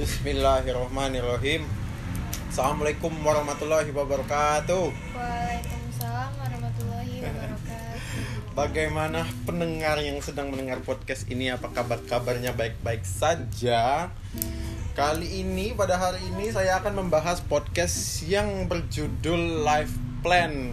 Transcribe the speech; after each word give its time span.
Bismillahirrahmanirrahim. 0.00 1.68
Assalamualaikum 2.48 3.12
warahmatullahi 3.20 3.92
wabarakatuh. 3.92 4.88
Waalaikumsalam 5.12 6.32
warahmatullahi 6.40 7.20
wabarakatuh. 7.20 8.00
Bagaimana 8.56 9.28
pendengar 9.44 10.00
yang 10.00 10.16
sedang 10.24 10.48
mendengar 10.48 10.80
podcast 10.80 11.28
ini? 11.28 11.52
Apa 11.52 11.68
kabar-kabarnya 11.68 12.56
baik-baik 12.56 13.04
saja. 13.04 14.08
Kali 14.96 15.44
ini 15.44 15.76
pada 15.76 16.00
hari 16.00 16.24
ini 16.32 16.48
saya 16.48 16.80
akan 16.80 17.04
membahas 17.04 17.44
podcast 17.44 18.24
yang 18.24 18.72
berjudul 18.72 19.68
Life 19.68 19.92
Plan. 20.24 20.72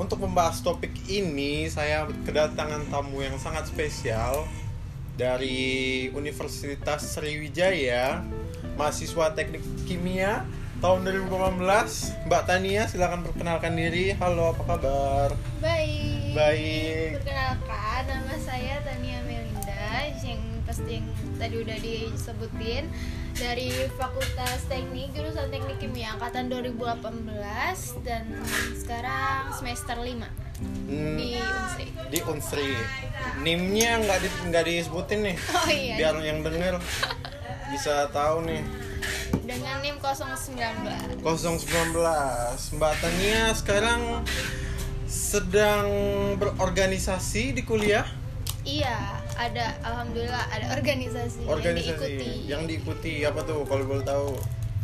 Untuk 0.00 0.24
membahas 0.24 0.64
topik 0.64 0.96
ini 1.12 1.68
saya 1.68 2.08
kedatangan 2.24 2.88
tamu 2.88 3.20
yang 3.20 3.36
sangat 3.36 3.68
spesial 3.68 4.48
Dari 5.16 6.12
Universitas 6.12 7.16
Sriwijaya 7.16 8.20
Mahasiswa 8.76 9.32
Teknik 9.32 9.64
Kimia 9.88 10.44
tahun 10.84 11.08
2018 11.08 12.28
Mbak 12.28 12.42
Tania 12.44 12.84
silahkan 12.84 13.24
perkenalkan 13.24 13.72
diri 13.72 14.12
Halo 14.20 14.52
apa 14.52 14.76
kabar? 14.76 15.28
Baik. 15.64 16.36
Baik. 16.36 17.24
Perkenalkan 17.24 18.02
nama 18.12 18.36
saya 18.44 18.84
Tania 18.84 19.24
Melinda 19.24 19.88
yang 20.20 20.40
pasti 20.68 21.00
yang 21.00 21.08
tadi 21.40 21.64
udah 21.64 21.78
disebutin 21.80 22.84
dari 23.40 23.72
Fakultas 23.96 24.68
Teknik 24.68 25.16
jurusan 25.16 25.48
Teknik 25.48 25.80
Kimia 25.80 26.12
angkatan 26.12 26.52
2018 26.52 28.04
dan 28.04 28.28
sekarang 28.76 29.48
semester 29.56 29.96
5 29.96 30.45
Hmm, 30.56 31.16
di 31.16 31.36
Unsri. 31.36 31.86
di 32.08 32.18
Unsri 32.22 32.70
NIM-nya 33.38 34.00
nggak 34.00 34.18
di, 34.18 34.28
nggak 34.48 34.64
disebutin 34.64 35.20
nih 35.22 35.36
Oh 35.52 35.68
iya. 35.68 35.94
biar 35.96 36.14
yang 36.22 36.40
denger 36.40 36.80
bisa 37.68 38.08
tahu 38.08 38.40
nih 38.42 38.64
Dengan 39.42 39.78
NIM 39.78 39.96
019. 39.98 41.20
019 41.20 41.92
Mbak 42.72 42.94
Tania 42.96 43.52
sekarang 43.52 44.24
sedang 45.06 45.86
berorganisasi 46.36 47.52
di 47.52 47.62
kuliah 47.62 48.06
Iya, 48.62 48.98
ada 49.36 49.78
alhamdulillah 49.80 50.42
ada 50.48 50.74
organisasi, 50.74 51.38
yang 51.40 51.52
organisasi 51.52 52.10
diikuti. 52.10 52.30
yang 52.44 52.62
diikuti 52.64 53.12
apa 53.22 53.40
tuh 53.40 53.62
kalau 53.62 53.84
boleh 53.84 54.02
tahu 54.02 54.34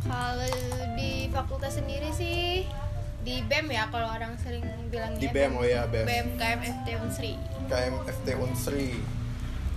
Kalau 0.02 0.54
di 0.94 1.26
fakultas 1.28 1.74
sendiri 1.74 2.12
sih 2.12 2.62
di 3.22 3.38
BEM 3.40 3.66
ya 3.68 3.86
kalau 3.86 4.08
orang 4.08 4.34
sering 4.36 4.60
bilangnya 4.88 5.16
Di 5.16 5.28
BEM, 5.28 5.52
oh 5.52 5.62
ya, 5.64 5.86
BEM. 5.86 6.04
BEM 6.04 6.26
KMFT 6.34 6.86
Unsri. 6.98 7.32
KMFT 7.64 8.26
Unsri 8.36 8.90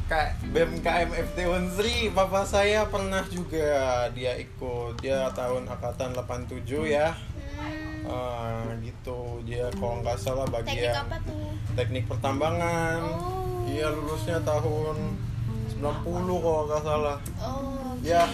Kak 0.06 0.38
BEM 0.48 0.72
KMFT 0.80 1.38
Unsri 1.48 1.96
Papa 2.10 2.42
saya 2.44 2.86
pernah 2.86 3.22
juga 3.26 3.70
dia 4.12 4.34
ikut 4.36 4.98
dia 4.98 5.30
tahun 5.32 5.66
angkatan 5.68 6.14
87 6.14 6.66
ya 6.88 7.14
Hmm, 7.56 8.06
Ah, 8.06 8.68
gitu 8.80 9.42
dia 9.42 9.66
kalau 9.72 9.98
nggak 10.00 10.20
salah 10.20 10.46
teknik 10.46 10.68
bagian 10.68 10.94
apa 11.00 11.18
tuh? 11.24 11.50
teknik 11.74 12.04
pertambangan 12.06 13.00
Oh. 13.02 13.66
iya 13.66 13.88
lulusnya 13.88 14.38
tahun 14.42 15.16
90 15.72 15.82
kalau 16.38 16.62
nggak 16.66 16.84
salah 16.84 17.18
Oh, 17.40 17.96
oke. 17.96 18.04
Ya. 18.04 18.28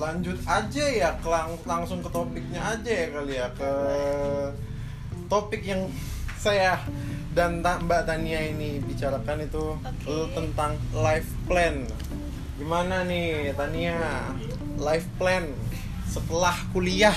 Lanjut 0.00 0.38
aja 0.48 0.84
ya 0.88 1.12
ke 1.20 1.28
lang- 1.28 1.60
langsung 1.62 2.00
ke 2.00 2.08
topiknya 2.08 2.56
aja 2.56 2.88
ya 2.90 3.06
kali 3.12 3.34
ya 3.36 3.48
ke 3.52 3.70
topik 5.28 5.60
yang 5.60 5.86
saya 6.34 6.80
dan 7.30 7.60
Mbak 7.60 8.08
Tania 8.08 8.40
ini 8.42 8.80
bicarakan 8.82 9.44
itu 9.44 9.76
Oke. 9.76 10.08
eh, 10.08 10.26
tentang 10.34 10.74
life 10.90 11.30
plan. 11.46 11.86
Gimana 12.58 13.06
nih 13.06 13.54
Tania? 13.54 13.94
Life 14.74 15.06
plan 15.14 15.46
setelah 16.10 16.56
kuliah. 16.74 17.14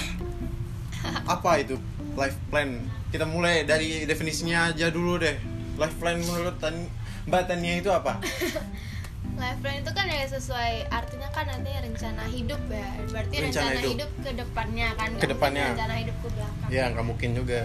Apa 1.25 1.65
itu 1.65 1.81
life 2.13 2.37
plan? 2.53 2.77
Kita 3.09 3.25
mulai 3.25 3.65
dari 3.65 4.05
definisinya 4.05 4.69
aja 4.69 4.93
dulu 4.93 5.17
deh. 5.17 5.33
Life 5.81 5.97
plan 5.97 6.21
menurut 6.21 6.61
Tan- 6.61 6.91
Mbak 7.25 7.43
Tania 7.49 7.79
itu 7.79 7.89
apa 7.89 8.19
Life 9.33 9.59
plan 9.59 9.75
itu 9.77 9.91
kan 9.91 10.05
ya 10.05 10.23
sesuai 10.25 10.73
artinya 10.89 11.29
kan 11.29 11.45
nanti 11.45 11.69
rencana 11.73 12.23
hidup 12.25 12.61
ya. 12.67 12.89
Berarti 13.07 13.35
Rencana 13.39 13.69
rencana, 13.69 13.79
hidup. 13.81 13.91
hidup. 13.91 14.11
ke 14.19 14.31
depannya 14.35 14.87
kan. 14.93 15.09
Ke 15.15 15.27
depannya. 15.27 15.65
Rencana 15.69 15.95
hidup 15.97 16.17
ke 16.17 16.27
belakang. 16.29 16.69
ya 16.69 16.83
nggak 16.87 17.05
mungkin 17.05 17.29
juga 17.33 17.61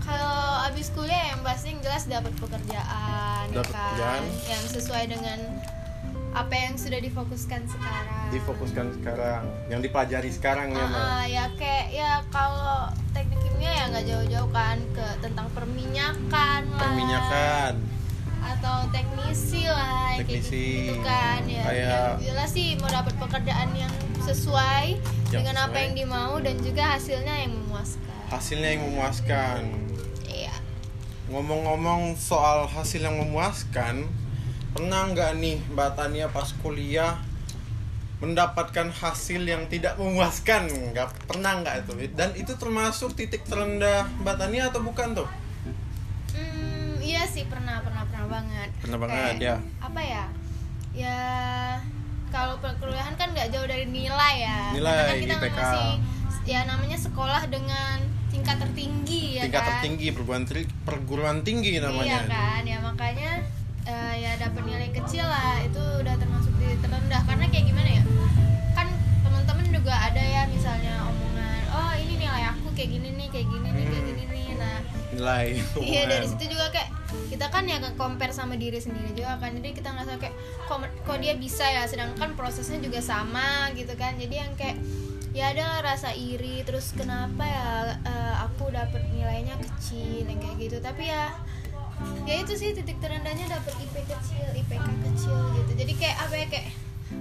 Kalau 0.00 0.34
abis 0.66 0.90
kuliah 0.90 1.30
yang 1.30 1.40
pasti 1.40 1.78
jelas 1.78 2.04
dapat 2.04 2.34
pekerjaan, 2.34 3.44
ya 3.46 3.54
Dapat 3.54 3.70
kan? 3.70 3.78
pekerjaan. 3.86 4.22
yang 4.48 4.62
sesuai 4.68 5.04
dengan 5.08 5.38
apa 6.32 6.54
yang 6.56 6.74
sudah 6.74 6.96
difokuskan 6.98 7.60
sekarang. 7.66 8.24
difokuskan 8.30 8.86
sekarang 8.94 9.42
yang 9.68 9.78
dipelajari 9.78 10.26
sekarang 10.28 10.72
ya 10.72 10.86
Ah, 10.86 11.22
ya 11.22 11.44
kayak 11.54 11.86
ya 11.92 12.10
kalau 12.28 12.88
teknik 13.12 13.36
kimia 13.38 13.68
ya 13.70 13.84
nggak 13.86 14.04
jauh-jauh 14.06 14.48
kan 14.50 14.80
ke 14.90 15.06
tentang 15.20 15.46
perminyakan 15.52 16.60
lah, 16.66 16.80
perminyakan 16.80 17.72
atau 18.42 18.76
teknisi 18.88 19.64
lah 19.64 20.18
Teknisi. 20.18 20.90
gitu 20.90 21.00
kan 21.00 21.40
ya. 21.44 21.62
Kayak- 21.62 21.88
Yang 22.18 22.26
jelas 22.26 22.50
sih 22.50 22.68
mau 22.76 22.90
dapat 22.90 23.14
pekerjaan 23.16 23.70
yang 23.72 23.92
sesuai 24.18 24.86
Yang 25.30 25.32
dengan 25.32 25.56
apa 25.60 25.70
sesuai. 25.70 25.82
yang 25.82 25.92
dimau 25.96 26.32
dan 26.38 26.56
juga 26.58 26.84
hasilnya 26.92 27.34
yang 27.38 27.52
memuaskan. 27.56 28.10
hasilnya 28.28 28.68
yang 28.70 28.82
memuaskan 28.84 29.60
Iya. 30.24 30.54
ngomong-ngomong 31.28 32.14
soal 32.14 32.64
hasil 32.66 33.00
yang 33.00 33.16
memuaskan 33.18 34.08
pernah 34.70 35.04
nggak 35.06 35.36
nih 35.36 35.60
Mbak 35.68 35.90
Tania 35.94 36.26
pas 36.26 36.48
kuliah 36.58 37.20
mendapatkan 38.18 38.88
hasil 38.88 39.42
yang 39.42 39.66
tidak 39.66 39.98
memuaskan 39.98 40.64
nggak 40.92 41.10
pernah 41.26 41.58
nggak 41.58 41.82
itu 41.82 41.92
dan 42.08 42.30
itu 42.32 42.54
termasuk 42.54 43.12
titik 43.12 43.42
terendah 43.42 44.06
Mbak 44.18 44.36
Tania 44.38 44.70
atau 44.70 44.80
bukan 44.80 45.12
tuh 45.12 45.28
iya 47.02 47.22
sih 47.26 47.44
pernah 47.44 47.82
pernah 47.82 48.06
pernah 48.06 48.26
banget. 48.30 48.68
Pernah 48.78 48.98
banget, 48.98 49.34
ya. 49.38 49.56
Apa 49.82 50.00
ya? 50.00 50.24
Ya 50.94 51.18
kalau 52.30 52.56
perkuliahan 52.58 53.18
kan 53.18 53.34
nggak 53.34 53.52
jauh 53.52 53.66
dari 53.66 53.84
nilai 53.84 54.34
ya. 54.40 54.72
Nilai, 54.72 54.92
Karena 54.94 55.10
kan 55.10 55.16
kita 55.20 55.36
IPK. 55.36 55.58
masih 55.58 55.90
ya 56.42 56.60
namanya 56.66 56.98
sekolah 56.98 57.42
dengan 57.46 57.98
tingkat 58.32 58.56
tertinggi 58.58 59.38
ya 59.38 59.42
tingkat 59.46 59.62
kan. 59.62 59.70
tertinggi 59.78 60.08
perguruan 60.10 60.42
perguruan 60.82 61.38
tinggi 61.44 61.76
Iya 61.78 61.86
namanya 61.86 62.18
kan, 62.26 62.62
ya 62.64 62.78
makanya 62.80 63.30
eh, 63.84 64.14
ya 64.18 64.32
dapat 64.40 64.62
nilai 64.64 64.88
kecil 64.90 65.22
lah 65.22 65.60
itu 65.60 65.78
udah 65.78 66.14
termasuk 66.16 66.50
di 66.56 66.74
terendah 66.80 67.22
karena 67.28 67.44
kayak 67.46 67.64
gimana 67.68 67.90
ya? 67.92 68.02
Nilai 75.22 75.54
Iya 75.78 76.02
dari 76.10 76.26
situ 76.26 76.44
juga 76.50 76.66
kayak 76.74 76.90
kita 77.30 77.46
kan 77.52 77.64
ya 77.68 77.78
compare 77.94 78.34
sama 78.34 78.58
diri 78.58 78.82
sendiri 78.82 79.14
juga 79.14 79.38
kan. 79.38 79.54
Jadi 79.54 79.70
kita 79.70 79.94
ngerasa 79.94 80.18
kayak 80.18 80.34
kok, 80.66 80.82
kok 81.06 81.18
dia 81.22 81.38
bisa 81.38 81.62
ya? 81.62 81.86
Sedangkan 81.86 82.34
prosesnya 82.34 82.82
juga 82.82 82.98
sama 82.98 83.70
gitu 83.78 83.94
kan. 83.94 84.18
Jadi 84.18 84.34
yang 84.34 84.52
kayak 84.58 84.82
ya 85.32 85.54
ada 85.54 85.80
rasa 85.80 86.12
iri 86.12 86.60
terus 86.66 86.92
kenapa 86.92 87.46
ya 87.46 87.96
eh, 88.02 88.34
aku 88.50 88.68
dapat 88.74 89.00
nilainya 89.14 89.54
kecil 89.62 90.26
yang 90.26 90.40
kayak 90.42 90.56
gitu. 90.58 90.76
Tapi 90.82 91.06
ya 91.06 91.30
ya 92.26 92.34
itu 92.42 92.58
sih 92.58 92.74
titik 92.74 92.98
terendahnya 92.98 93.46
dapat 93.46 93.78
IP 93.78 93.94
kecil 94.10 94.46
IPK 94.58 94.88
kecil 95.06 95.38
gitu. 95.62 95.72
Jadi 95.78 95.92
kayak 95.94 96.16
apa 96.18 96.34
ya 96.34 96.46
kayak 96.50 96.68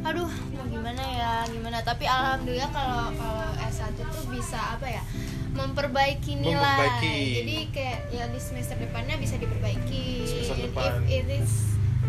aduh 0.02 0.32
mau 0.56 0.66
gimana 0.66 1.04
ya 1.04 1.32
gimana? 1.50 1.78
Tapi 1.86 2.06
alhamdulillah 2.10 2.70
kalau 2.74 3.14
kalau 3.16 3.48
S1 3.70 3.98
tuh 3.98 4.26
bisa 4.34 4.58
apa 4.78 4.88
ya 4.90 5.04
memperbaiki 5.52 6.40
nilai. 6.40 6.58
Memperbaiki. 6.58 7.18
jadi 7.44 7.56
kayak 7.70 8.00
ya 8.10 8.24
di 8.32 8.40
semester 8.40 8.78
depannya 8.80 9.16
bisa 9.20 9.36
diperbaiki. 9.38 10.06
Semester 10.26 10.58
depan. 10.72 11.06
if 11.06 11.28
it 11.28 11.28
is 11.44 11.52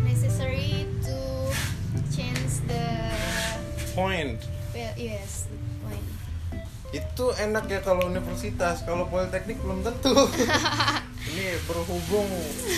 necessary 0.01 0.87
to 1.03 1.17
change 2.09 2.63
the 2.65 2.87
point. 3.93 4.39
Well, 4.71 4.93
yes 4.97 5.51
the 5.51 5.59
point. 5.83 6.07
Itu 6.95 7.25
enak 7.35 7.67
ya 7.67 7.79
kalau 7.83 8.07
universitas. 8.07 8.81
Kalau 8.87 9.05
politeknik 9.11 9.59
belum 9.61 9.83
tentu. 9.83 10.13
Ini 11.33 11.55
berhubung 11.65 12.29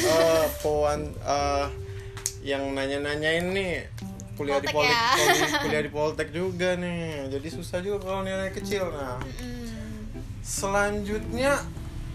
eh 0.05 0.47
poan 0.61 1.11
eh, 1.17 1.67
yang 2.45 2.77
nanya-nanya 2.77 3.41
ini 3.41 3.81
kuliah 4.35 4.59
di 4.59 4.67
Poltek 4.67 4.91
politek 4.91 4.91
ya. 4.91 5.09
kuliah, 5.15 5.59
kuliah 5.63 5.83
di 5.83 5.91
politek 5.91 6.29
juga 6.35 6.69
nih. 6.75 7.31
Jadi 7.31 7.47
susah 7.49 7.79
juga 7.79 7.97
kalau 8.03 8.21
nilai 8.27 8.51
kecil 8.51 8.91
nah. 8.91 9.19
Selanjutnya 10.45 11.57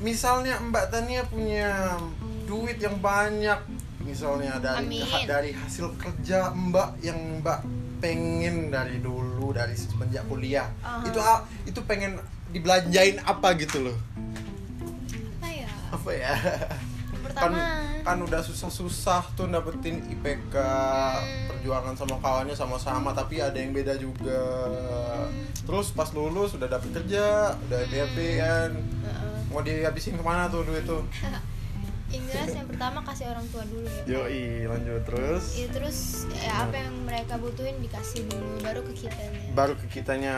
misalnya 0.01 0.61
Mbak 0.63 0.85
Tania 0.93 1.23
punya 1.27 1.99
duit 2.47 2.79
yang 2.79 3.01
banyak 3.03 3.59
misalnya 4.01 4.57
dari 4.63 5.01
Amin. 5.03 5.29
dari 5.29 5.51
hasil 5.53 5.97
kerja 5.97 6.53
Mbak 6.55 7.05
yang 7.05 7.19
Mbak 7.43 7.61
pengen 8.01 8.73
dari 8.73 8.97
dulu 9.01 9.53
dari 9.53 9.77
semenjak 9.77 10.25
kuliah. 10.29 10.69
Aha. 10.81 11.05
itu 11.05 11.21
itu 11.69 11.81
pengen 11.85 12.17
dibelanjain 12.53 13.21
apa 13.25 13.53
gitu 13.61 13.91
loh? 13.91 13.97
Apa 15.41 15.49
ya? 15.53 15.71
Apa 15.93 16.11
ya 16.15 16.35
pertama. 17.33 17.59
kan 18.01 18.19
udah 18.19 18.41
susah-susah 18.41 19.23
tuh 19.33 19.47
dapetin 19.47 20.01
IPK 20.09 20.55
Hmm. 20.57 21.47
perjuangan 21.51 21.95
sama 21.95 22.17
kawannya 22.19 22.53
sama-sama 22.53 23.13
tapi 23.13 23.39
ada 23.39 23.55
yang 23.55 23.71
beda 23.71 23.95
juga. 23.97 24.41
Terus 25.61 25.91
pas 25.91 26.11
lulus 26.11 26.55
udah 26.55 26.67
dapet 26.67 26.91
kerja 26.93 27.55
udah 27.55 27.81
DP 27.87 28.17
kan 28.37 28.71
Heeh. 28.75 29.33
mau 29.49 29.61
dihabisin 29.61 30.15
ke 30.15 30.23
mana 30.23 30.47
tuh 30.47 30.63
duit 30.63 30.83
tuh 30.83 31.05
yang 32.11 32.25
jelas 32.27 32.51
yang 32.53 32.67
pertama 32.67 32.99
kasih 33.03 33.27
orang 33.29 33.47
tua 33.49 33.63
dulu 33.65 33.87
ya. 33.87 34.03
Yoi 34.09 34.43
lanjut 34.67 35.03
terus? 35.05 35.45
Ya 35.55 35.67
terus 35.69 35.99
ya 36.29 36.65
apa 36.65 36.77
yang 36.77 36.95
mereka 37.03 37.35
butuhin 37.37 37.79
dikasih 37.79 38.27
dulu 38.27 38.59
baru 38.61 38.81
ke 38.85 38.93
kitanya. 38.97 39.41
Baru 39.53 39.75
ke 39.75 39.87
kitanya. 39.89 40.35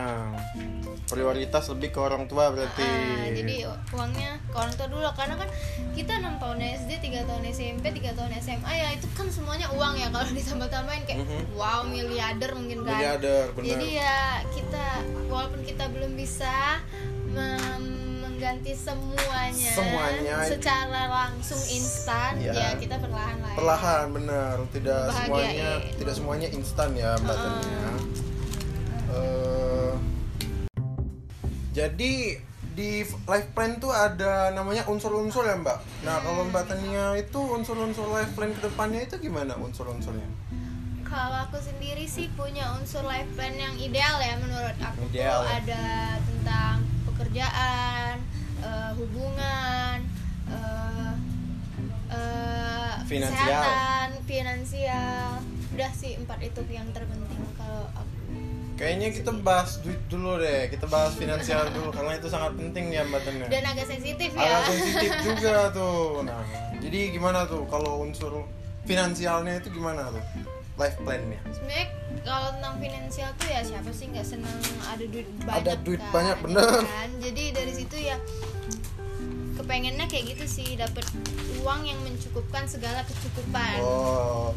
Prioritas 1.04 1.68
lebih 1.68 1.90
ke 1.90 1.98
orang 1.98 2.24
tua 2.26 2.48
berarti. 2.48 2.80
Ah, 2.80 3.28
jadi 3.28 3.54
uangnya 3.90 4.40
ke 4.42 4.54
orang 4.54 4.74
tua 4.74 4.86
dulu 4.86 5.04
karena 5.12 5.34
kan 5.34 5.48
kita 5.92 6.12
6 6.14 6.36
tahun 6.38 6.58
SD 6.78 6.90
3 7.02 7.24
tahun 7.24 7.42
SMP 7.46 7.84
3 7.90 8.12
tahun 8.14 8.32
SMA 8.38 8.72
ya 8.72 8.88
itu 8.92 9.06
kan 9.10 9.28
semuanya 9.28 9.68
uang 9.70 9.94
ya 9.94 10.08
kalau 10.08 10.28
ditambah-tambahin 10.34 11.04
kayak 11.04 11.20
Mhm. 11.22 11.52
wow 11.52 11.80
miliarder 11.82 12.50
mungkin 12.52 12.78
kan. 12.82 12.96
Miliarder 12.96 13.44
bener 13.52 13.68
jadi 13.70 13.88
ya 13.98 14.16
kita 14.50 14.84
walaupun 15.26 15.60
kita 15.62 15.84
belum 15.88 16.12
bisa 16.12 16.80
mem- 17.26 18.11
mengganti 18.42 18.74
semuanya 18.74 19.70
Semuanya. 19.70 20.36
secara 20.42 21.02
langsung 21.06 21.62
instan 21.62 22.42
Ya. 22.42 22.50
ya 22.50 22.68
kita 22.74 22.98
perlahan 22.98 23.38
lah 23.38 23.54
ya. 23.54 23.56
perlahan 23.56 24.04
bener 24.10 24.54
tidak 24.74 25.02
Bahagiain. 25.06 25.22
semuanya 25.22 25.70
tidak 25.94 26.14
semuanya 26.18 26.48
instan 26.50 26.88
ya 26.92 27.10
mbak. 27.22 27.38
Tania 27.38 27.90
Eh, 29.12 29.92
jadi 31.70 32.14
di 32.72 32.90
life 33.04 33.48
plan 33.52 33.78
tuh 33.78 33.92
ada 33.92 34.50
namanya 34.50 34.88
unsur-unsur 34.88 35.44
ya 35.44 35.54
mbak 35.54 35.78
nah 36.02 36.18
kalau 36.18 36.42
mbak 36.42 36.66
Tania 36.66 37.14
itu 37.14 37.38
unsur-unsur 37.38 38.10
life 38.10 38.34
plan 38.34 38.50
ke 38.50 38.60
depannya 38.60 39.06
itu 39.06 39.22
gimana 39.22 39.54
unsur-unsurnya 39.54 40.26
Kalau 41.04 41.44
aku 41.44 41.60
sendiri 41.60 42.08
sih 42.08 42.26
punya 42.32 42.72
unsur 42.74 43.04
life 43.04 43.28
plan 43.36 43.52
yang 43.52 43.76
ideal 43.76 44.16
ya 44.18 44.34
menurut 44.34 44.74
aku 44.80 45.06
Ideal 45.06 45.30
tuh 45.36 45.44
ya? 45.44 45.54
ada 45.60 45.82
tentang 46.18 46.76
pekerjaan, 47.22 48.18
eh, 48.60 48.90
hubungan, 48.92 49.98
eh, 50.50 51.12
eh, 52.10 52.94
Finansial. 53.06 53.62
kesehatan, 53.62 54.08
finansial. 54.26 55.30
Udah 55.72 55.92
sih 55.94 56.18
empat 56.18 56.42
itu 56.42 56.60
yang 56.68 56.90
terpenting 56.90 57.22
kalau 57.54 57.86
aku. 57.94 58.10
kayaknya 58.74 59.14
kita 59.14 59.30
bahas 59.38 59.78
duit 59.78 60.00
dulu 60.06 60.36
deh 60.36 60.66
kita 60.66 60.84
bahas 60.84 61.14
finansial 61.14 61.70
dulu 61.70 61.94
karena 61.94 62.18
itu 62.18 62.26
sangat 62.26 62.50
penting 62.52 62.90
ya 62.90 63.06
mbak 63.06 63.22
Tania 63.22 63.46
Dan 63.46 63.62
agak 63.64 63.86
sensitif 63.86 64.34
ya. 64.34 64.42
agak 64.42 64.62
sensitif 64.66 65.10
juga 65.28 65.54
tuh 65.70 66.26
nah 66.26 66.42
jadi 66.76 67.14
gimana 67.14 67.46
tuh 67.46 67.62
kalau 67.68 68.02
unsur 68.02 68.42
finansialnya 68.82 69.62
itu 69.62 69.70
gimana 69.70 70.10
tuh 70.10 70.24
life 70.74 70.96
plannya 70.98 71.40
Sebenarnya 71.48 71.86
kalau 72.22 72.48
tentang 72.52 72.74
finansial 72.78 73.30
tuh 73.34 73.46
ya 73.46 73.60
siapa 73.60 73.90
sih 73.90 74.06
nggak 74.08 74.24
senang 74.24 74.58
ada 74.82 75.04
duit 75.04 75.28
banyak 75.38 75.58
Ada 75.58 75.72
duit 75.78 76.00
kan, 76.00 76.10
banyak, 76.10 76.36
ya 76.36 76.42
bener. 76.42 76.70
kan? 76.82 77.10
Jadi 77.18 77.42
dari 77.50 77.72
situ 77.72 77.96
ya 77.98 78.16
kepengennya 79.52 80.06
kayak 80.06 80.24
gitu 80.32 80.44
sih 80.46 80.74
dapat 80.74 81.04
uang 81.58 81.80
yang 81.84 82.00
mencukupkan 82.00 82.64
segala 82.64 83.04
kecukupan. 83.04 83.78
oh 83.78 84.50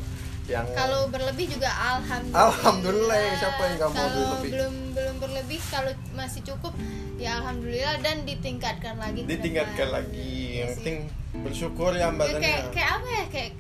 yang 0.45 0.61
Kalau 0.71 1.09
berlebih 1.09 1.49
juga 1.49 1.67
alhamdulillah. 1.67 2.45
Alhamdulillah, 2.47 3.17
siapa 3.35 3.61
yang 3.61 3.73
nggak 3.75 3.89
mau 3.89 3.97
Kalau 3.97 4.13
duit 4.13 4.29
lebih? 4.31 4.49
belum 4.51 4.73
belum 4.93 5.15
berlebih 5.19 5.59
kalau 5.67 5.91
masih 6.13 6.41
cukup 6.43 6.73
ya 7.15 7.41
alhamdulillah 7.41 7.97
dan 7.99 8.23
ditingkatkan 8.23 8.95
lagi. 8.95 9.25
ditingkatkan 9.25 9.73
depan. 9.83 9.97
lagi 9.99 10.21
Iya 10.21 10.61
yang 10.61 10.69
penting 10.77 10.97
bersyukur 11.35 11.91
ya 11.91 12.07
mbak 12.07 12.27
Ya, 12.29 12.37
kayak 12.37 12.61
kayak 12.71 12.89
apa 12.93 13.07
ya 13.09 13.25
kayak 13.27 13.51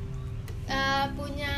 eh, 0.67 1.05
punya 1.11 1.53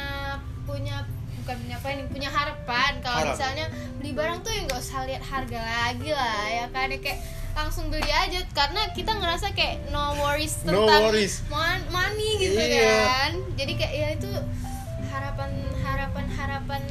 punya 0.68 1.08
bukan 1.40 1.56
punya 1.58 1.76
apa 1.76 1.88
ini 1.90 2.04
punya 2.06 2.30
harapan 2.30 2.92
kalau 3.00 3.24
Harap. 3.24 3.32
misalnya 3.34 3.66
beli 3.98 4.12
barang 4.12 4.44
tuh 4.44 4.52
ya 4.52 4.62
nggak 4.62 4.80
usah 4.80 5.00
lihat 5.06 5.24
harga 5.24 5.60
lagi 5.60 6.10
lah 6.12 6.44
ya 6.46 6.66
kan 6.70 6.88
Ya 6.90 7.00
kayak 7.00 7.20
langsung 7.56 7.88
beli 7.88 8.06
aja 8.06 8.44
karena 8.52 8.82
kita 8.92 9.12
ngerasa 9.14 9.50
kayak 9.52 9.88
no 9.90 10.14
worries 10.18 10.60
No 10.62 10.84
tentang 10.84 11.08
worries. 11.08 11.42
mon- 11.48 11.88
money 11.90 12.30
gitu 12.38 12.54
Iya. 12.54 13.00
kan 13.02 13.32
jadi 13.56 13.72
kayak 13.74 13.94
ya 13.96 14.08
itu 14.14 14.30
harapan 15.08 15.50
harapan 15.80 16.26
harapan 16.30 16.82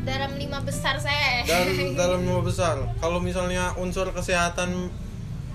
dalam 0.00 0.32
lima 0.34 0.58
besar 0.60 0.96
saya 0.96 1.44
dalam 1.44 1.68
dalam 2.00 2.18
lima 2.22 2.40
besar 2.40 2.80
kalau 2.96 3.20
misalnya 3.20 3.76
unsur 3.76 4.08
kesehatan 4.10 4.88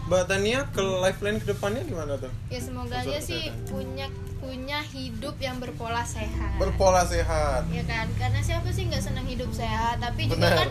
mbak 0.04 0.28
Tania 0.28 0.68
ke 0.68 0.84
life 1.00 1.18
plan 1.18 1.40
ke 1.40 1.48
depannya 1.48 1.82
gimana 1.84 2.20
tuh? 2.20 2.32
Ya 2.48 2.60
semoga 2.60 3.00
aja 3.00 3.20
sih 3.20 3.48
punya 3.66 4.12
punya 4.38 4.84
hidup 4.84 5.40
yang 5.40 5.58
berpola 5.58 6.04
sehat. 6.04 6.60
Berpola 6.60 7.08
sehat. 7.08 7.64
Ya 7.72 7.84
kan? 7.84 8.12
Karena 8.20 8.44
siapa 8.44 8.68
sih 8.76 8.84
nggak 8.86 9.00
senang 9.00 9.24
hidup 9.24 9.48
sehat? 9.50 10.04
Tapi 10.04 10.28
juga 10.28 10.52
Benar. 10.52 10.68
kan 10.68 10.70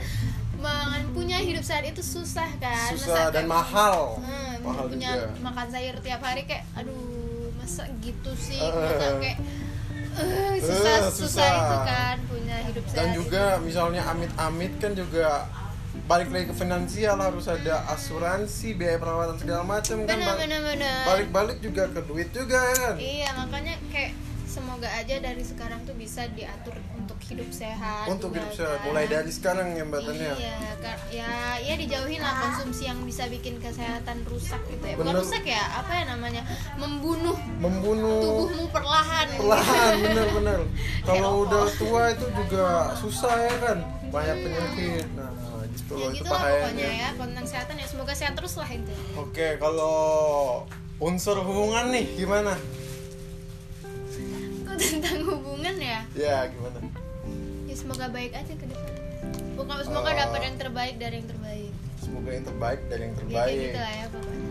punya 1.10 1.40
hidup 1.40 1.64
sehat 1.64 1.82
itu 1.82 2.04
susah 2.04 2.46
kan? 2.60 2.92
Susah 2.92 3.08
Masa 3.26 3.34
dan 3.34 3.44
kayak- 3.44 3.50
mahal. 3.50 3.96
Hmm, 4.20 4.54
mahal 4.62 4.84
punya 4.86 5.10
juga. 5.16 5.40
makan 5.40 5.66
sayur 5.72 5.96
tiap 5.98 6.20
hari 6.20 6.42
kayak 6.44 6.64
aduh 6.76 7.48
masa 7.56 7.88
gitu 8.04 8.32
sih? 8.36 8.60
Eh. 8.60 8.68
masa 8.68 9.06
kayak 9.16 9.38
eh, 10.12 10.54
susah, 10.60 10.96
susah 11.08 11.10
susah. 11.10 11.50
itu 11.56 11.76
kan 11.88 12.16
punya 12.28 12.56
hidup 12.68 12.84
sehat 12.84 12.96
dan 13.00 13.06
itu. 13.08 13.16
juga 13.18 13.44
misalnya 13.58 14.02
amit-amit 14.06 14.72
kan 14.76 14.92
juga 14.92 15.48
balik 16.12 16.28
lagi 16.28 16.52
ke 16.52 16.56
finansial 16.60 17.16
harus 17.16 17.48
ada 17.48 17.88
asuransi 17.88 18.76
biaya 18.76 19.00
perawatan 19.00 19.40
segala 19.40 19.64
macam 19.64 20.04
kan? 20.04 20.12
Benar 20.12 20.36
benar 20.36 20.60
balik-balik 21.08 21.64
juga 21.64 21.88
ke 21.88 22.04
duit 22.04 22.28
juga 22.36 22.60
ya 22.60 22.76
kan? 22.76 22.96
Iya 23.00 23.28
makanya 23.40 23.80
kayak 23.88 24.12
semoga 24.44 24.92
aja 24.92 25.16
dari 25.24 25.40
sekarang 25.40 25.80
tuh 25.88 25.96
bisa 25.96 26.28
diatur 26.36 26.76
hidup 27.32 27.48
sehat 27.48 28.04
untuk 28.06 28.28
juga 28.28 28.40
hidup 28.40 28.52
sehat 28.54 28.76
kan. 28.76 28.86
mulai 28.86 29.04
dari 29.06 29.30
sekarang 29.30 29.66
ya 29.72 29.82
mbak 29.82 30.00
Tania 30.02 30.32
Iya, 30.32 30.56
ya, 31.08 31.30
ya 31.58 31.74
dijauhin 31.74 32.18
lah 32.18 32.34
konsumsi 32.40 32.82
yang 32.84 33.00
bisa 33.02 33.24
bikin 33.26 33.58
kesehatan 33.58 34.24
rusak 34.24 34.60
gitu 34.66 34.82
ya. 34.82 34.94
Bukan 34.94 35.06
Bener. 35.08 35.20
rusak 35.20 35.44
ya, 35.44 35.62
apa 35.76 35.92
ya 35.92 36.04
namanya? 36.08 36.42
Membunuh 36.74 37.36
membunuh 37.56 38.20
tubuhmu 38.20 38.64
perlahan. 38.68 39.26
perlahan 39.32 39.92
bener-bener 39.98 40.60
kalau 41.06 41.18
Ya 41.18 41.42
udah 41.44 41.64
tua 41.74 42.02
itu 42.10 42.26
juga 42.34 42.66
susah 42.94 43.34
ya 43.38 43.54
kan 43.58 43.78
banyak 44.08 44.36
penyakit 44.38 45.06
nah 45.12 45.30
gitu 45.68 45.92
Ya 45.92 45.98
loh 45.98 46.10
itu 46.10 46.16
gitu 46.18 46.28
lah 46.28 46.40
pokoknya 46.42 46.88
ya, 46.92 47.08
tentang 47.12 47.44
kesehatan 47.44 47.74
ya 47.76 47.86
semoga 47.86 48.12
sehat 48.12 48.34
terus 48.34 48.54
lah 48.54 48.68
itu. 48.68 48.92
oke 49.14 49.48
kalau 49.56 49.96
unsur 50.98 51.36
hubungan 51.38 51.88
nih 51.90 52.04
gimana 52.14 52.52
Kok 54.62 54.76
tentang 54.78 55.18
hubungan 55.26 55.74
ya? 55.76 56.00
ya 56.14 56.46
gimana 56.46 56.78
semoga 57.92 58.08
baik 58.10 58.32
aja 58.32 58.52
ke 58.52 58.66
depan. 58.66 58.92
Pokoknya 59.52 59.84
semoga 59.84 60.10
Oh. 60.10 60.16
dapat 60.18 60.40
yang 60.42 60.56
terbaik 60.58 60.94
dari 60.96 61.14
yang 61.14 61.28
terbaik. 61.28 61.72
semoga 61.98 62.30
yang 62.30 62.42
terbaik 62.44 62.80
dari 62.88 63.02
yang 63.04 63.14
Ya 63.14 63.20
kayak 63.20 63.28
terbaik 63.28 63.56
gitu 63.62 63.78
lah 63.78 63.92
ya 63.92 64.06
pokoknya. 64.08 64.50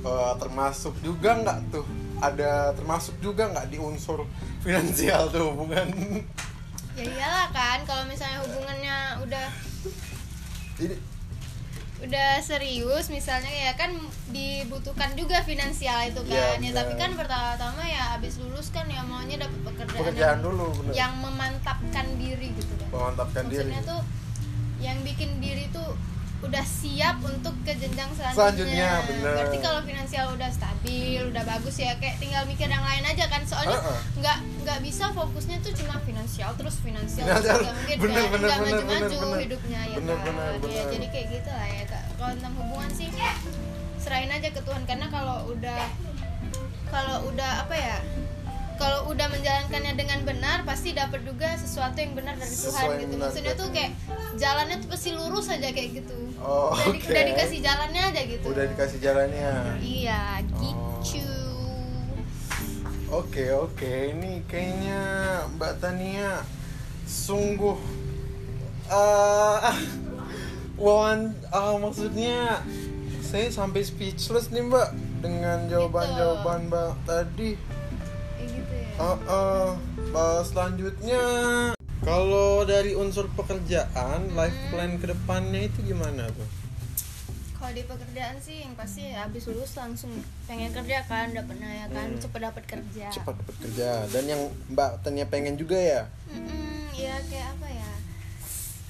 Eh, 0.00 0.32
termasuk 0.36 0.94
juga 1.00 1.30
nggak 1.36 1.58
tuh 1.70 1.84
ada 2.20 2.52
termasuk 2.74 3.14
juga 3.18 3.42
nggak 3.48 3.66
di 3.66 3.78
unsur 3.78 4.18
finansial 4.64 5.22
tuh 5.28 5.52
hubungan 5.52 5.88
Ya 6.92 7.04
iyalah 7.06 7.48
kan 7.48 7.80
kalau 7.86 8.04
misalnya 8.04 8.42
hubungannya 8.42 8.96
udah 9.22 9.46
ini 10.80 10.96
udah 12.00 12.40
serius 12.40 13.12
misalnya 13.12 13.52
ya 13.52 13.72
kan 13.76 13.92
dibutuhkan 14.32 15.12
juga 15.12 15.44
finansial 15.44 16.00
itu 16.08 16.20
Iya, 16.24 16.56
kan. 16.56 16.64
Ya 16.64 16.70
benar. 16.72 16.76
tapi 16.80 16.92
kan 16.96 17.10
pertama-tama 17.12 17.82
ya 17.84 18.16
habis 18.16 18.40
lulus 18.40 18.72
kan 18.72 18.88
ya 18.88 19.04
maunya 19.04 19.36
dapat 19.36 19.60
pekerjaan, 19.68 20.00
pekerjaan 20.00 20.36
yang, 20.36 20.44
dulu 20.44 20.66
bener 20.80 20.92
yang 20.96 21.12
memantapkan 21.20 22.06
diri 22.16 22.48
gitu 22.56 22.72
kan. 22.80 22.88
Memantapkan 22.88 23.44
diri. 23.52 23.68
Maksudnya 23.68 23.82
tuh 23.84 24.00
yang 24.80 24.96
bikin 25.04 25.30
diri 25.44 25.68
tuh 25.68 25.92
udah 26.40 26.64
siap 26.64 27.20
untuk 27.20 27.52
ke 27.68 27.76
jenjang 27.76 28.08
selanjutnya, 28.16 28.32
Selanjutnya, 28.32 28.88
bener. 29.04 29.32
berarti 29.36 29.58
kalau 29.60 29.80
finansial 29.84 30.26
udah 30.32 30.48
stabil 30.48 31.20
udah 31.28 31.44
bagus 31.44 31.76
ya 31.76 31.92
kayak 32.00 32.16
tinggal 32.16 32.42
mikir 32.48 32.64
yang 32.64 32.80
lain 32.80 33.04
aja 33.04 33.28
kan. 33.28 33.44
Soalnya 33.44 33.76
nggak 34.16 34.38
nggak 34.64 34.78
bisa 34.80 35.12
fokusnya 35.12 35.60
tuh 35.60 35.76
cuma 35.76 36.00
finansial 36.00 36.50
terus 36.56 36.80
finansial 36.80 37.28
terus 37.28 37.60
nggak 37.60 37.76
mungkin 37.76 37.96
Bener, 38.00 38.24
kan 38.24 38.38
nggak 38.40 38.58
maju-maju 38.58 39.16
hidupnya 39.36 39.80
ya 39.84 39.96
Bener, 40.00 40.16
kan? 40.16 40.24
bener, 40.24 40.48
Ya, 40.48 40.58
bener. 40.64 40.84
jadi 40.96 41.06
kayak 41.12 41.26
gitu 41.28 41.50
lah 41.52 41.68
ya 41.68 41.84
kalau 42.16 42.32
tentang 42.32 42.54
hubungan 42.56 42.90
sih 42.96 43.08
serahin 44.00 44.32
aja 44.32 44.48
ke 44.48 44.60
Tuhan. 44.64 44.82
Karena 44.88 45.06
kalau 45.12 45.44
udah 45.52 45.80
kalau 46.88 47.16
udah 47.28 47.50
apa 47.62 47.74
ya 47.76 47.96
kalau 48.80 49.12
udah 49.12 49.28
menjalankannya 49.28 49.92
dengan 49.92 50.24
benar 50.24 50.64
pasti 50.64 50.96
dapat 50.96 51.20
juga 51.28 51.52
sesuatu 51.60 52.00
yang 52.00 52.16
benar 52.16 52.40
dari 52.40 52.48
Sesuai 52.48 52.72
Tuhan 52.72 52.96
gitu. 52.96 53.12
benar, 53.12 53.28
maksudnya 53.28 53.54
tuh 53.60 53.68
kayak 53.68 53.92
jalannya 54.40 54.76
tuh 54.80 54.88
pasti 54.88 55.08
lurus 55.12 55.46
aja 55.52 55.68
kayak 55.68 55.90
gitu. 56.00 56.16
Oh, 56.40 56.72
udah, 56.72 56.88
oke. 56.88 57.04
udah 57.12 57.24
dikasih 57.28 57.58
jalannya 57.60 58.02
aja 58.08 58.20
gitu. 58.24 58.46
Udah 58.48 58.64
dikasih 58.64 58.98
jalannya. 59.04 59.52
Iya 59.84 60.20
Oh. 60.40 61.04
gitu 61.04 61.40
Oke 63.10 63.50
oke. 63.50 64.14
Ini 64.16 64.46
kayaknya 64.46 65.00
Mbak 65.58 65.72
Tania 65.82 66.46
sungguh 67.04 67.74
eh 68.86 69.76
wawan 70.82 71.34
ah, 71.50 71.76
maksudnya 71.76 72.62
saya 73.20 73.50
sampai 73.50 73.82
speechless 73.82 74.54
nih 74.54 74.62
Mbak 74.62 74.88
dengan 75.20 75.58
jawaban-jawaban 75.66 76.70
Mbak 76.70 76.90
tadi. 77.04 77.79
Uh, 79.00 79.16
uh, 79.26 79.70
uh, 80.12 80.40
selanjutnya 80.42 81.24
kalau 82.00 82.64
dari 82.64 82.92
unsur 82.92 83.32
pekerjaan, 83.32 84.28
life 84.30 84.56
plan 84.68 84.96
ke 84.96 85.08
depannya 85.08 85.66
itu 85.66 85.80
gimana 85.82 86.28
tuh? 86.30 86.48
kalau 87.52 87.76
di 87.76 87.84
pekerjaan 87.84 88.40
sih 88.40 88.64
yang 88.64 88.72
pasti 88.72 89.12
habis 89.12 89.44
lulus 89.44 89.72
langsung 89.74 90.08
pengen 90.44 90.72
kerja 90.72 91.04
kan 91.04 91.28
udah 91.28 91.44
pernah 91.44 91.68
ya 91.68 91.86
kan 91.88 92.08
Hmm. 92.08 92.16
cepet 92.18 92.40
dapat 92.42 92.64
kerja 92.66 93.06
Cepat 93.10 93.36
dapat 93.36 93.54
kerja. 93.60 93.90
Dan 94.08 94.24
yang 94.26 94.42
Mbak 94.68 95.04
Tania 95.04 95.28
pengen 95.28 95.54
juga 95.54 95.76
ya? 95.76 96.08
Mm-mm, 96.26 96.88
ya 96.90 97.20
kayak 97.20 97.52
apa 97.52 97.68
ya 97.68 97.90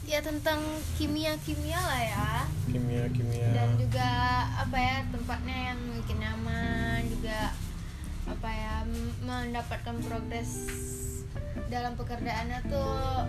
ya 0.06 0.18
tentang 0.22 0.62
kimia 0.94 1.34
kimia 1.40 1.78
lah 1.78 1.98
ya 2.00 2.28
Kimia, 2.66 3.10
kimia. 3.10 3.50
dan 3.52 3.74
juga 3.74 4.08
apa 4.56 4.76
ya 4.76 4.96
tempatnya 5.08 5.56
yang 5.68 5.78
mungkin 5.90 6.16
nyaman 6.16 7.00
juga 7.10 7.50
apa 8.30 8.48
ya 8.48 8.74
mendapatkan 9.20 9.96
progres 10.06 10.50
dalam 11.66 11.94
pekerjaannya 11.94 12.60
tuh 12.66 13.26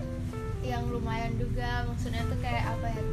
yang 0.61 0.85
lumayan 0.87 1.33
juga 1.35 1.85
maksudnya 1.89 2.21
tuh 2.25 2.37
kayak 2.37 2.63
apa 2.69 2.87
ya 2.93 3.03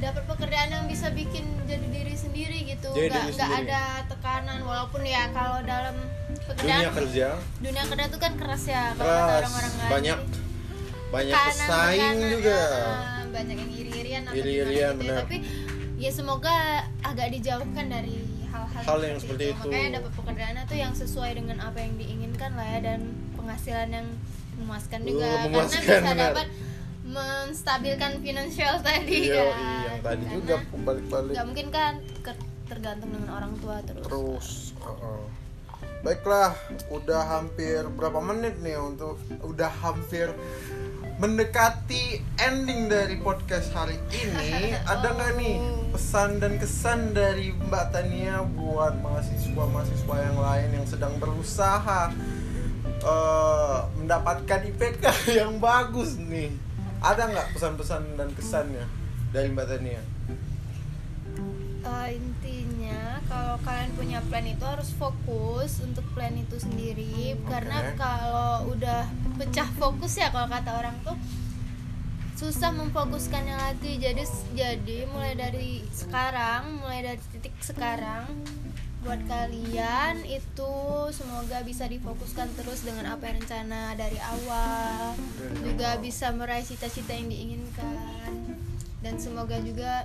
dapat 0.00 0.24
pekerjaan 0.24 0.68
yang 0.72 0.84
bisa 0.88 1.12
bikin 1.12 1.44
jadi 1.68 1.84
diri 1.84 2.14
sendiri 2.16 2.58
gitu 2.64 2.88
Jadi 2.96 3.12
nggak 3.12 3.24
nggak 3.36 3.50
ada 3.64 3.82
tekanan 4.08 4.64
walaupun 4.64 5.04
ya 5.04 5.28
kalau 5.30 5.60
dalam 5.60 5.92
pekerjaan 6.48 6.80
Dunia 6.80 6.92
kerja 6.96 7.28
dunia 7.60 7.84
kerja 7.84 8.04
tuh 8.08 8.20
kan 8.20 8.32
keras 8.40 8.64
ya 8.64 8.96
kalau 8.96 9.12
kata 9.12 9.32
orang-orang 9.44 9.72
lain. 9.76 9.90
banyak 9.92 10.18
banyak 11.10 11.34
Tekanan, 11.36 11.52
pesaing 11.52 12.00
tekanan, 12.16 12.32
juga. 12.32 12.60
ah, 12.64 13.22
banyak 13.28 13.56
yang 13.58 13.72
iri-irian 13.76 14.22
Iri-irian, 14.30 14.66
gitu 14.72 14.72
ya. 14.72 14.88
benar. 14.96 15.16
tapi 15.20 15.36
ya 16.00 16.10
semoga 16.10 16.56
agak 17.04 17.28
dijauhkan 17.36 17.86
dari 17.92 18.16
hal-hal 18.72 18.86
Hal 18.86 19.00
yang 19.02 19.18
seperti 19.18 19.44
itu. 19.48 19.66
makanya 19.66 19.90
dapat 19.96 20.12
pekerjaan 20.14 20.54
tuh 20.62 20.78
yang 20.78 20.92
sesuai 20.92 21.30
dengan 21.34 21.56
apa 21.60 21.78
yang 21.78 21.92
diinginkan 21.96 22.50
lah 22.52 22.66
ya 22.68 22.78
dan 22.84 23.00
penghasilan 23.34 23.88
yang 23.90 24.06
memuaskan 24.56 25.00
juga 25.02 25.20
Uh, 25.20 25.30
karena 25.30 25.46
memuaskan, 25.48 25.80
bisa 25.80 26.00
benar. 26.00 26.18
dapat 26.28 26.46
menstabilkan 27.02 28.12
finansial 28.20 28.74
tadi 28.86 29.18
Iya, 29.26 29.44
kan 29.44 29.58
yang 29.82 30.00
tadi 30.00 30.22
Karena 30.22 30.36
juga 30.36 30.54
balik-balik 30.78 31.32
nggak 31.32 31.46
mungkin 31.46 31.66
kan 31.68 31.92
tergantung 32.64 33.10
dengan 33.10 33.30
orang 33.32 33.52
tua 33.58 33.76
terus 33.82 34.04
terus. 34.04 34.48
uh-uh. 34.80 35.22
Baiklah, 36.00 36.56
udah 36.88 37.20
hampir 37.30 37.84
berapa 37.90 38.20
menit 38.22 38.56
nih 38.58 38.72
untuk 38.74 39.20
udah 39.42 39.68
hampir 39.80 40.32
mendekati 41.20 42.16
ending 42.40 42.88
dari 42.88 43.20
podcast 43.20 43.68
hari 43.76 44.00
ini. 44.08 44.72
Ada 44.92 45.12
nggak 45.12 45.32
nih 45.36 45.56
pesan 45.92 46.40
dan 46.40 46.56
kesan 46.56 47.12
dari 47.12 47.52
Mbak 47.52 47.92
Tania 47.92 48.40
buat 48.56 48.96
mahasiswa-mahasiswa 49.04 50.16
yang 50.16 50.38
lain 50.40 50.68
yang 50.80 50.86
sedang 50.88 51.12
berusaha 51.20 52.08
eh, 53.04 53.78
mendapatkan 54.00 54.60
IPK 54.72 55.04
yang 55.44 55.60
bagus 55.60 56.16
nih? 56.16 56.56
Ada 57.04 57.28
nggak 57.28 57.48
pesan-pesan 57.52 58.16
dan 58.16 58.32
kesannya 58.32 58.88
dari 59.36 59.52
Mbak 59.52 59.66
Tania? 59.68 60.00
Eh, 61.80 62.08
intinya 62.16 63.20
kalau 63.28 63.60
kalian 63.60 63.92
punya 63.92 64.24
plan 64.24 64.48
itu 64.48 64.64
harus 64.64 64.88
fokus 64.96 65.84
untuk 65.84 66.04
plan 66.16 66.32
itu 66.32 66.56
sendiri 66.56 67.36
Oke. 67.36 67.44
karena 67.44 67.92
kalau 68.00 68.72
udah 68.72 69.04
pecah 69.40 69.68
fokus 69.80 70.20
ya 70.20 70.28
kalau 70.28 70.52
kata 70.52 70.70
orang 70.76 70.96
tuh. 71.00 71.16
Susah 72.36 72.72
memfokuskannya 72.72 73.56
lagi 73.56 73.96
jadi 73.96 74.24
jadi 74.52 75.08
mulai 75.08 75.36
dari 75.36 75.84
sekarang 75.92 76.80
mulai 76.80 77.04
dari 77.04 77.20
titik 77.36 77.52
sekarang 77.60 78.28
buat 79.00 79.20
kalian 79.28 80.28
itu 80.28 80.72
semoga 81.08 81.64
bisa 81.64 81.88
difokuskan 81.88 82.52
terus 82.52 82.84
dengan 82.84 83.16
apa 83.16 83.32
yang 83.32 83.40
rencana 83.40 83.96
dari 83.96 84.20
awal. 84.20 85.16
Juga 85.64 85.96
bisa 85.96 86.28
meraih 86.36 86.64
cita-cita 86.64 87.16
yang 87.16 87.32
diinginkan. 87.32 88.60
Dan 89.00 89.16
semoga 89.16 89.56
juga 89.64 90.04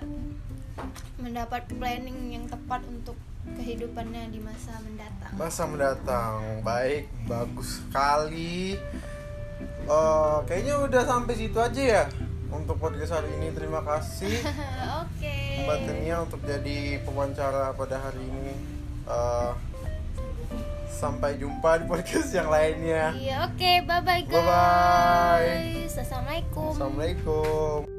mendapat 1.19 1.67
planning 1.75 2.39
yang 2.39 2.47
tepat 2.47 2.87
untuk 2.87 3.19
kehidupannya 3.59 4.31
di 4.31 4.39
masa 4.39 4.79
mendatang. 4.79 5.31
Masa 5.35 5.63
mendatang, 5.67 6.63
baik, 6.63 7.11
bagus 7.27 7.83
sekali. 7.83 8.79
Eh, 9.85 10.37
kayaknya 10.49 10.75
udah 10.81 11.03
sampai 11.05 11.33
situ 11.37 11.57
aja 11.61 11.81
ya 11.81 12.03
untuk 12.49 12.81
podcast 12.81 13.21
hari 13.21 13.29
ini. 13.37 13.53
Terima 13.53 13.85
kasih 13.85 14.41
Oke. 15.05 15.37
Mbak 15.65 15.77
Tania 15.85 16.15
untuk 16.25 16.41
jadi 16.43 16.99
pewawancara 17.05 17.73
pada 17.77 18.01
hari 18.01 18.21
ini. 18.25 18.53
Eh, 19.05 19.51
sampai 20.95 21.35
jumpa 21.35 21.83
di 21.83 21.85
podcast 21.91 22.31
yang 22.31 22.47
lainnya. 22.47 23.11
Iya, 23.19 23.51
oke, 23.51 23.71
bye 23.83 23.99
bye 23.99 24.23
guys. 24.23 24.31
Bye-bye. 24.31 25.91
Assalamualaikum. 25.91 26.71
Assalamualaikum. 26.71 27.94